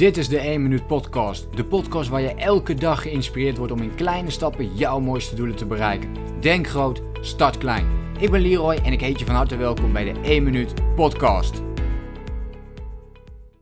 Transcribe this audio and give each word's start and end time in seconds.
Dit 0.00 0.16
is 0.16 0.28
de 0.28 0.38
1 0.38 0.62
Minuut 0.62 0.86
Podcast. 0.86 1.46
De 1.54 1.64
podcast 1.64 2.08
waar 2.08 2.20
je 2.20 2.34
elke 2.34 2.74
dag 2.74 3.02
geïnspireerd 3.02 3.56
wordt 3.56 3.72
om 3.72 3.82
in 3.82 3.94
kleine 3.94 4.30
stappen 4.30 4.74
jouw 4.74 5.00
mooiste 5.00 5.34
doelen 5.34 5.56
te 5.56 5.66
bereiken. 5.66 6.08
Denk 6.40 6.68
groot, 6.68 7.02
start 7.20 7.58
klein. 7.58 7.86
Ik 8.18 8.30
ben 8.30 8.40
Leroy 8.40 8.78
en 8.84 8.92
ik 8.92 9.00
heet 9.00 9.18
je 9.18 9.24
van 9.24 9.34
harte 9.34 9.56
welkom 9.56 9.92
bij 9.92 10.04
de 10.04 10.20
1 10.22 10.42
Minuut 10.42 10.74
Podcast. 10.94 11.62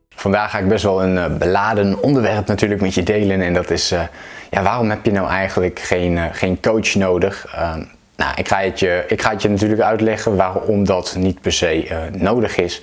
Vandaag 0.09 0.51
ga 0.51 0.59
ik 0.59 0.69
best 0.69 0.85
wel 0.85 1.03
een 1.03 1.19
eh, 1.19 1.37
beladen 1.37 2.03
onderwerp 2.03 2.47
natuurlijk 2.47 2.81
met 2.81 2.95
je 2.95 3.03
delen. 3.03 3.41
En 3.41 3.55
dat 3.55 3.71
is, 3.71 3.93
uh, 3.93 4.03
ja, 4.51 4.63
waarom 4.63 4.91
heb 4.91 5.05
je 5.05 5.13
nou 5.13 5.29
eigenlijk 5.29 5.79
geen, 5.79 6.13
uh, 6.13 6.25
geen 6.33 6.61
coach 6.61 6.95
nodig? 6.95 7.57
Nou, 8.17 8.33
ik 8.37 8.49
ga, 8.49 8.59
het 8.59 8.81
je, 8.81 9.05
ik 9.09 9.23
ga 9.23 9.31
het 9.31 9.43
je 9.43 9.49
natuurlijk 9.49 9.81
uitleggen 9.81 10.37
waarom 10.37 10.85
dat 10.85 11.15
niet 11.19 11.41
per 11.41 11.53
se 11.53 12.09
nodig 12.13 12.57
is. 12.57 12.83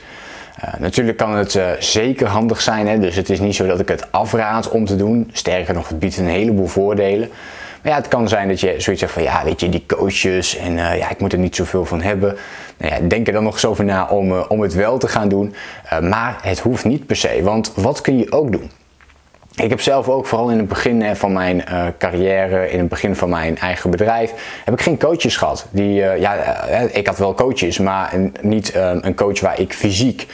Uh, 0.63 0.73
natuurlijk 0.79 1.17
kan 1.17 1.35
het 1.35 1.55
uh, 1.55 1.69
zeker 1.79 2.27
handig 2.27 2.61
zijn, 2.61 2.87
hè? 2.87 2.99
dus 2.99 3.15
het 3.15 3.29
is 3.29 3.39
niet 3.39 3.55
zo 3.55 3.67
dat 3.67 3.79
ik 3.79 3.87
het 3.87 4.11
afraad 4.11 4.69
om 4.69 4.85
te 4.85 4.95
doen. 4.95 5.29
Sterker 5.33 5.73
nog, 5.73 5.87
het 5.87 5.99
biedt 5.99 6.17
een 6.17 6.27
heleboel 6.27 6.67
voordelen. 6.67 7.29
Maar 7.81 7.91
ja, 7.91 7.97
het 7.97 8.07
kan 8.07 8.27
zijn 8.27 8.47
dat 8.47 8.59
je 8.59 8.75
zoiets 8.77 9.01
zegt 9.01 9.13
van 9.13 9.23
ja, 9.23 9.43
weet 9.43 9.59
je, 9.59 9.69
die 9.69 9.83
coaches 9.87 10.57
en 10.57 10.71
uh, 10.71 10.97
ja, 10.97 11.09
ik 11.09 11.19
moet 11.19 11.33
er 11.33 11.39
niet 11.39 11.55
zoveel 11.55 11.85
van 11.85 12.01
hebben. 12.01 12.37
Nou 12.77 12.93
ja, 12.93 13.07
denk 13.07 13.27
er 13.27 13.33
dan 13.33 13.43
nog 13.43 13.53
eens 13.53 13.65
over 13.65 13.85
na 13.85 14.07
om, 14.07 14.31
om 14.31 14.61
het 14.61 14.73
wel 14.73 14.97
te 14.97 15.07
gaan 15.07 15.29
doen. 15.29 15.55
maar 16.01 16.37
het 16.41 16.59
hoeft 16.59 16.85
niet 16.85 17.05
per 17.05 17.15
se, 17.15 17.39
want 17.43 17.71
wat 17.75 18.01
kun 18.01 18.17
je 18.17 18.31
ook 18.31 18.51
doen? 18.51 18.71
Ik 19.55 19.69
heb 19.69 19.81
zelf 19.81 20.09
ook 20.09 20.25
vooral 20.25 20.49
in 20.49 20.57
het 20.57 20.67
begin 20.67 21.15
van 21.15 21.33
mijn 21.33 21.63
uh, 21.69 21.85
carrière, 21.97 22.69
in 22.69 22.79
het 22.79 22.89
begin 22.89 23.15
van 23.15 23.29
mijn 23.29 23.57
eigen 23.57 23.89
bedrijf, 23.89 24.33
heb 24.65 24.73
ik 24.73 24.81
geen 24.81 24.99
coaches 24.99 25.37
gehad. 25.37 25.65
Die, 25.69 25.99
uh, 25.99 26.19
ja, 26.19 26.33
ik 26.91 27.07
had 27.07 27.17
wel 27.17 27.33
coaches, 27.33 27.79
maar 27.79 28.13
niet 28.41 28.73
een 29.01 29.15
coach 29.15 29.39
waar 29.39 29.59
ik 29.59 29.73
fysiek 29.73 30.27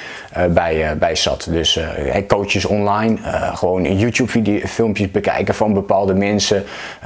bij, 0.50 0.98
bij 0.98 1.16
zat. 1.16 1.48
Dus 1.50 1.80
coaches 2.28 2.66
online, 2.66 3.18
gewoon 3.54 3.98
YouTube 3.98 4.68
filmpjes 4.68 5.12
bekijken 5.12 5.56
van 5.56 5.74
bepaalde 5.74 6.14
mensen, 6.14 6.64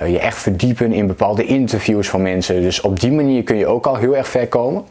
je 0.07 0.19
echt 0.19 0.37
verdiepen 0.37 0.93
in 0.93 1.07
bepaalde 1.07 1.45
interviews 1.45 2.09
van 2.09 2.21
mensen. 2.21 2.61
Dus 2.61 2.81
op 2.81 2.99
die 2.99 3.11
manier 3.11 3.43
kun 3.43 3.57
je 3.57 3.67
ook 3.67 3.87
al 3.87 3.95
heel 3.95 4.17
erg 4.17 4.27
ver 4.27 4.47
komen. 4.47 4.83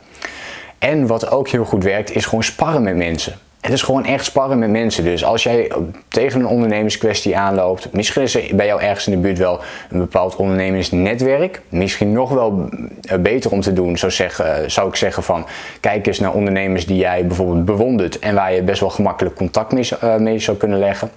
En 0.78 1.06
wat 1.06 1.30
ook 1.30 1.48
heel 1.48 1.64
goed 1.64 1.84
werkt, 1.84 2.14
is 2.14 2.24
gewoon 2.24 2.44
sparren 2.44 2.82
met 2.82 2.96
mensen. 2.96 3.34
Het 3.64 3.72
is 3.72 3.82
gewoon 3.82 4.04
echt 4.04 4.24
sparren 4.24 4.58
met 4.58 4.70
mensen. 4.70 5.04
Dus 5.04 5.24
als 5.24 5.42
jij 5.42 5.72
tegen 6.08 6.40
een 6.40 6.46
ondernemerskwestie 6.46 7.36
aanloopt, 7.36 7.92
misschien 7.92 8.22
is 8.22 8.34
er 8.34 8.56
bij 8.56 8.66
jou 8.66 8.82
ergens 8.82 9.06
in 9.06 9.12
de 9.12 9.18
buurt 9.18 9.38
wel 9.38 9.60
een 9.90 9.98
bepaald 9.98 10.36
ondernemersnetwerk. 10.36 11.60
Misschien 11.68 12.12
nog 12.12 12.30
wel 12.30 12.68
eh, 13.02 13.18
beter 13.18 13.50
om 13.50 13.60
te 13.60 13.72
doen, 13.72 13.96
zou, 13.98 14.12
zeggen, 14.12 14.70
zou 14.70 14.88
ik 14.88 14.96
zeggen 14.96 15.22
van 15.22 15.46
kijk 15.80 16.06
eens 16.06 16.18
naar 16.18 16.32
ondernemers 16.32 16.86
die 16.86 16.96
jij 16.96 17.26
bijvoorbeeld 17.26 17.64
bewondert 17.64 18.18
en 18.18 18.34
waar 18.34 18.54
je 18.54 18.62
best 18.62 18.80
wel 18.80 18.90
gemakkelijk 18.90 19.36
contact 19.36 19.72
mee, 19.72 19.88
uh, 20.04 20.16
mee 20.16 20.38
zou 20.38 20.56
kunnen 20.56 20.78
leggen. 20.78 21.10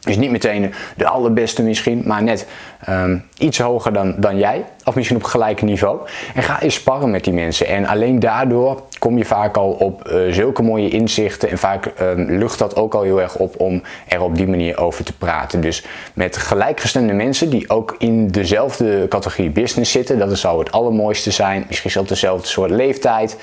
Dus 0.00 0.16
niet 0.16 0.30
meteen 0.30 0.74
de 0.96 1.06
allerbeste 1.06 1.62
misschien, 1.62 2.02
maar 2.04 2.22
net 2.22 2.46
um, 2.88 3.24
iets 3.38 3.58
hoger 3.58 3.92
dan, 3.92 4.14
dan 4.16 4.38
jij. 4.38 4.64
Of 4.84 4.94
misschien 4.94 5.16
op 5.16 5.24
gelijk 5.24 5.62
niveau. 5.62 5.98
En 6.34 6.42
ga 6.42 6.60
eens 6.60 6.74
sparren 6.74 7.10
met 7.10 7.24
die 7.24 7.32
mensen. 7.32 7.66
En 7.66 7.86
alleen 7.86 8.18
daardoor 8.18 8.82
kom 8.98 9.18
je 9.18 9.24
vaak 9.24 9.56
al 9.56 9.70
op 9.70 10.08
uh, 10.08 10.32
zulke 10.32 10.62
mooie 10.62 10.88
inzichten. 10.88 11.50
En 11.50 11.58
vaak 11.58 11.86
uh, 11.86 12.10
lucht 12.14 12.58
dat 12.58 12.76
ook 12.76 12.94
al 12.94 13.02
heel 13.02 13.20
erg 13.20 13.36
op 13.36 13.60
om 13.60 13.82
er 14.08 14.22
op 14.22 14.36
die 14.36 14.46
manier 14.46 14.78
over 14.78 15.04
te 15.04 15.16
praten. 15.16 15.60
Dus 15.60 15.84
met 16.14 16.36
gelijkgestemde 16.36 17.12
mensen 17.12 17.50
die 17.50 17.70
ook 17.70 17.94
in 17.98 18.28
dezelfde 18.28 19.08
categorie 19.08 19.50
business 19.50 19.92
zitten. 19.92 20.18
Dat 20.18 20.38
zou 20.38 20.58
het 20.58 20.72
allermooiste 20.72 21.30
zijn. 21.30 21.64
Misschien 21.68 21.90
zelfs 21.90 22.08
dezelfde 22.08 22.46
soort 22.46 22.70
leeftijd. 22.70 23.36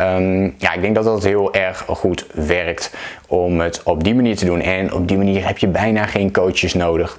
Um, 0.00 0.54
ja, 0.58 0.72
ik 0.72 0.80
denk 0.80 0.94
dat 0.94 1.04
dat 1.04 1.24
heel 1.24 1.54
erg 1.54 1.84
goed 1.86 2.26
werkt 2.32 2.94
om 3.28 3.60
het 3.60 3.82
op 3.82 4.04
die 4.04 4.14
manier 4.14 4.36
te 4.36 4.44
doen. 4.44 4.60
En 4.60 4.92
op 4.92 5.08
die 5.08 5.16
manier 5.16 5.46
heb 5.46 5.58
je 5.58 5.68
bijna 5.68 6.06
geen 6.06 6.32
coaches 6.32 6.74
nodig 6.74 7.18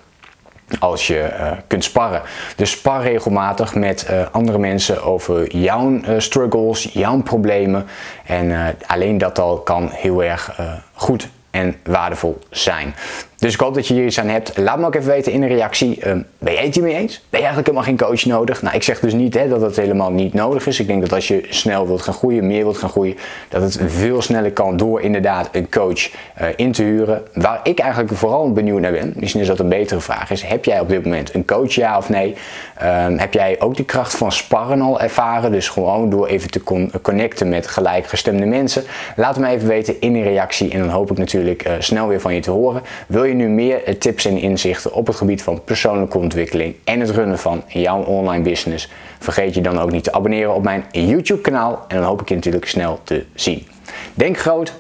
als 0.79 1.07
je 1.07 1.29
uh, 1.39 1.51
kunt 1.67 1.83
sparren. 1.83 2.21
Dus 2.55 2.71
spar 2.71 3.01
regelmatig 3.01 3.75
met 3.75 4.07
uh, 4.11 4.25
andere 4.31 4.57
mensen 4.57 5.03
over 5.03 5.55
jouw 5.55 5.89
uh, 5.89 6.15
struggles, 6.17 6.83
jouw 6.83 7.21
problemen. 7.21 7.85
En 8.25 8.75
alleen 8.87 9.17
dat 9.17 9.39
al 9.39 9.57
kan 9.57 9.89
heel 9.91 10.23
erg 10.23 10.59
goed 10.93 11.29
en 11.51 11.75
waardevol 11.83 12.39
zijn. 12.49 12.95
Dus 13.37 13.53
ik 13.53 13.59
hoop 13.59 13.73
dat 13.73 13.87
je 13.87 13.93
hier 13.93 14.05
iets 14.05 14.19
aan 14.19 14.27
hebt. 14.27 14.57
Laat 14.57 14.79
me 14.79 14.85
ook 14.85 14.95
even 14.95 15.09
weten 15.09 15.31
in 15.31 15.41
de 15.41 15.47
reactie. 15.47 16.07
Um, 16.07 16.25
ben 16.37 16.53
jij 16.53 16.63
het 16.63 16.75
hiermee 16.75 16.95
eens? 16.95 17.13
Ben 17.29 17.39
je 17.39 17.45
eigenlijk 17.45 17.67
helemaal 17.67 17.87
geen 17.87 18.07
coach 18.07 18.25
nodig? 18.25 18.61
Nou, 18.61 18.75
ik 18.75 18.83
zeg 18.83 18.99
dus 18.99 19.13
niet 19.13 19.33
hè, 19.33 19.47
dat 19.47 19.61
het 19.61 19.75
helemaal 19.75 20.11
niet 20.11 20.33
nodig 20.33 20.67
is. 20.67 20.79
Ik 20.79 20.87
denk 20.87 21.01
dat 21.01 21.13
als 21.13 21.27
je 21.27 21.45
snel 21.49 21.87
wilt 21.87 22.01
gaan 22.01 22.13
groeien, 22.13 22.47
meer 22.47 22.63
wilt 22.63 22.77
gaan 22.77 22.89
groeien, 22.89 23.15
dat 23.49 23.61
het 23.61 23.79
veel 23.85 24.21
sneller 24.21 24.51
kan 24.51 24.77
door 24.77 25.01
inderdaad 25.01 25.49
een 25.51 25.69
coach 25.69 26.09
uh, 26.41 26.47
in 26.55 26.71
te 26.71 26.83
huren. 26.83 27.23
Waar 27.33 27.59
ik 27.63 27.79
eigenlijk 27.79 28.13
vooral 28.13 28.51
benieuwd 28.51 28.79
naar 28.79 28.91
ben, 28.91 29.13
misschien 29.15 29.41
is 29.41 29.47
dat 29.47 29.59
een 29.59 29.69
betere 29.69 29.99
vraag, 29.99 30.31
is 30.31 30.43
heb 30.43 30.65
jij 30.65 30.79
op 30.79 30.89
dit 30.89 31.03
moment 31.03 31.33
een 31.33 31.45
coach, 31.45 31.71
ja 31.71 31.97
of 31.97 32.09
nee? 32.09 32.35
Um, 32.83 33.17
heb 33.17 33.33
jij 33.33 33.55
ook 33.59 33.75
de 33.75 33.85
kracht 33.85 34.15
van 34.15 34.31
sparren 34.31 34.81
al 34.81 35.01
ervaren? 35.01 35.51
Dus 35.51 35.69
gewoon 35.69 36.09
door 36.09 36.27
even 36.27 36.51
te 36.51 36.63
con 36.63 36.91
connecten 37.01 37.49
met 37.49 37.67
gelijkgestemde 37.67 38.45
mensen. 38.45 38.83
Laat 39.15 39.37
me 39.37 39.47
even 39.47 39.67
weten 39.67 40.01
in 40.01 40.15
een 40.15 40.23
reactie 40.23 40.71
en 40.71 40.79
dan 40.79 40.89
hoop 40.89 41.11
ik 41.11 41.17
natuurlijk 41.17 41.67
uh, 41.67 41.73
snel 41.79 42.07
weer 42.07 42.21
van 42.21 42.33
je 42.33 42.41
te 42.41 42.51
horen. 42.51 42.81
Wil 43.25 43.33
je 43.33 43.43
nu 43.43 43.49
meer 43.49 43.97
tips 43.97 44.25
en 44.25 44.37
inzichten 44.37 44.93
op 44.93 45.07
het 45.07 45.15
gebied 45.15 45.43
van 45.43 45.63
persoonlijke 45.63 46.17
ontwikkeling 46.17 46.75
en 46.83 46.99
het 46.99 47.09
runnen 47.09 47.39
van 47.39 47.63
jouw 47.67 48.03
online 48.03 48.43
business, 48.43 48.89
vergeet 49.19 49.53
je 49.53 49.61
dan 49.61 49.79
ook 49.79 49.91
niet 49.91 50.03
te 50.03 50.13
abonneren 50.13 50.53
op 50.53 50.63
mijn 50.63 50.85
YouTube 50.91 51.41
kanaal 51.41 51.85
en 51.87 51.97
dan 51.97 52.05
hoop 52.05 52.21
ik 52.21 52.29
je 52.29 52.35
natuurlijk 52.35 52.67
snel 52.67 52.99
te 53.03 53.25
zien. 53.33 53.67
Denk 54.13 54.37
groot, 54.37 54.73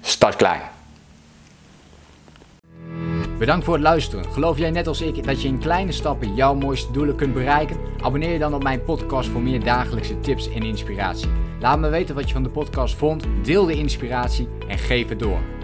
start 0.00 0.36
klein. 0.36 0.60
Bedankt 3.38 3.64
voor 3.64 3.74
het 3.74 3.82
luisteren. 3.82 4.24
Geloof 4.32 4.58
jij 4.58 4.70
net 4.70 4.86
als 4.86 5.00
ik 5.00 5.24
dat 5.24 5.42
je 5.42 5.48
in 5.48 5.58
kleine 5.58 5.92
stappen 5.92 6.34
jouw 6.34 6.54
mooiste 6.54 6.92
doelen 6.92 7.16
kunt 7.16 7.34
bereiken? 7.34 7.76
Abonneer 8.02 8.32
je 8.32 8.38
dan 8.38 8.54
op 8.54 8.62
mijn 8.62 8.84
podcast 8.84 9.28
voor 9.28 9.42
meer 9.42 9.64
dagelijkse 9.64 10.20
tips 10.20 10.52
en 10.52 10.62
inspiratie. 10.62 11.28
Laat 11.60 11.78
me 11.78 11.88
weten 11.88 12.14
wat 12.14 12.26
je 12.26 12.34
van 12.34 12.42
de 12.42 12.48
podcast 12.48 12.94
vond, 12.94 13.24
deel 13.42 13.64
de 13.64 13.74
inspiratie 13.74 14.48
en 14.66 14.78
geef 14.78 15.08
het 15.08 15.18
door. 15.18 15.57